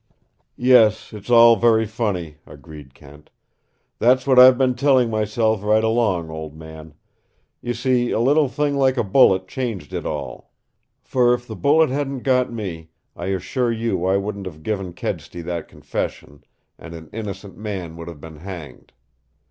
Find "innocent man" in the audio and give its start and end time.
17.13-17.95